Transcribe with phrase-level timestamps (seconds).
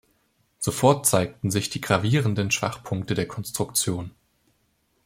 [0.57, 4.09] Sofort zeigten sich die gravierenden Schwachpunkte der Konstruktion.